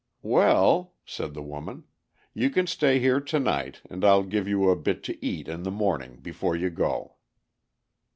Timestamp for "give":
4.23-4.47